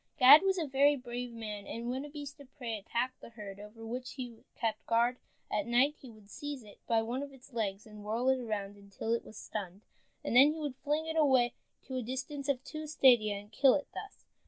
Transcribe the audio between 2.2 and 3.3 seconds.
of prey attacked the